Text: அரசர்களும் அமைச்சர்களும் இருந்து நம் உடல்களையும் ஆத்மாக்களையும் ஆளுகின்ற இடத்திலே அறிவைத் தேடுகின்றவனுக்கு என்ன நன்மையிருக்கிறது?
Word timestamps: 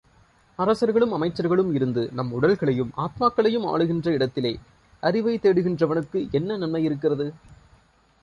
அரசர்களும் 0.59 1.11
அமைச்சர்களும் 1.11 1.73
இருந்து 1.73 2.09
நம் 2.13 2.31
உடல்களையும் 2.31 2.89
ஆத்மாக்களையும் 2.97 3.67
ஆளுகின்ற 3.67 4.09
இடத்திலே 4.09 4.59
அறிவைத் 5.03 5.45
தேடுகின்றவனுக்கு 5.45 6.31
என்ன 6.31 6.57
நன்மையிருக்கிறது? 6.57 7.33